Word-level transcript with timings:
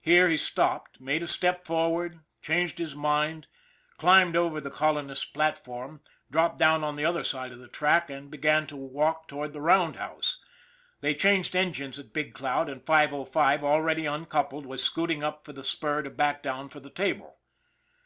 Here 0.00 0.30
he 0.30 0.38
stopped, 0.38 1.02
made 1.02 1.22
a 1.22 1.26
step 1.26 1.66
forward, 1.66 2.20
changed 2.40 2.78
his 2.78 2.94
mind, 2.94 3.46
climbed 3.98 4.34
over 4.34 4.58
the 4.58 4.70
colonist's 4.70 5.26
platform, 5.26 6.00
dropped 6.30 6.56
down 6.58 6.82
on 6.82 6.96
the 6.96 7.04
other 7.04 7.22
side 7.22 7.52
of 7.52 7.58
the 7.58 7.68
track, 7.68 8.08
and 8.08 8.30
began 8.30 8.66
to 8.68 8.76
walk 8.78 9.28
toward 9.28 9.52
the 9.52 9.60
roundhouse 9.60 10.38
they 11.02 11.14
changed 11.14 11.54
engines 11.54 11.98
at 11.98 12.14
Big 12.14 12.32
Cloud 12.32 12.70
and 12.70 12.86
505, 12.86 13.62
already 13.62 14.06
uncoupled, 14.06 14.64
was 14.64 14.82
scooting 14.82 15.22
up 15.22 15.44
for 15.44 15.52
the 15.52 15.62
spur 15.62 16.00
to 16.00 16.08
back 16.08 16.42
down 16.42 16.70
for 16.70 16.80
the 16.80 16.88
'table. 16.88 17.38